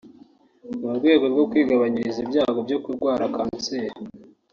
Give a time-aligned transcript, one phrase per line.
[0.81, 3.97] mu rwego rwo kwigabanyiriza ibyago byo kurwara kanseri